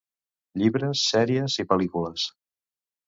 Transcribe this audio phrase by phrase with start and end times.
[0.61, 2.25] Llibres, sèries i pel·lícules.